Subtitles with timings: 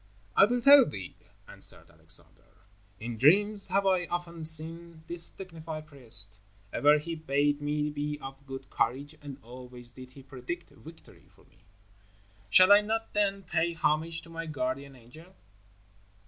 [0.35, 1.15] "I will tell thee,"
[1.47, 2.63] answered Alexander.
[2.99, 6.39] "In dreams have I often seen this dignified priest.
[6.73, 11.43] Ever he bade me be of good courage and always did he predict victory for
[11.45, 11.59] me.
[12.49, 15.35] Shall I not then pay homage to my guardian angel?"